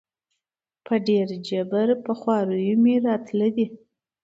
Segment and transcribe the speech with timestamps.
[0.85, 3.67] په ډېر جبر په خواریو مي راتله دي